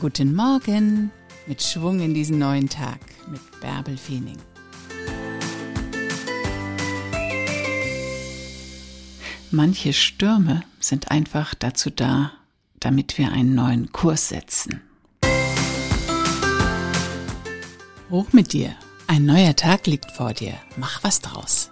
[0.00, 1.10] Guten Morgen
[1.46, 2.98] mit Schwung in diesen neuen Tag
[3.30, 4.38] mit Bärbel Feening.
[9.50, 12.32] Manche Stürme sind einfach dazu da,
[12.80, 14.80] damit wir einen neuen Kurs setzen.
[18.08, 18.74] Hoch mit dir.
[19.08, 20.54] Ein neuer Tag liegt vor dir.
[20.78, 21.70] Mach was draus.